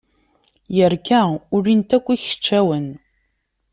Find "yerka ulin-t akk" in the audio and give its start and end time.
0.75-2.07